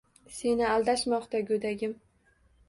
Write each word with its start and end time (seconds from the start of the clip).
Seni 0.37 0.65
aldashmoqda, 0.69 1.43
go'dagim. 1.51 1.95